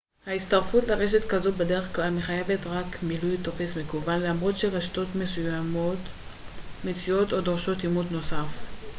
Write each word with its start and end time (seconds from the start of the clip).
הצטרפות 0.27 0.83
לרשת 0.87 1.27
כזו 1.27 1.51
בדרך 1.51 1.95
כלל 1.95 2.09
מחייבת 2.09 2.59
רק 2.67 3.03
מילוי 3.03 3.37
טופס 3.43 3.77
מקוון 3.77 4.19
למרות 4.21 4.57
שרשתות 4.57 5.07
מסוימות 5.15 5.97
מציעות 6.85 7.33
או 7.33 7.41
דורשות 7.41 7.83
אימות 7.83 8.11
נוסף 8.11 8.59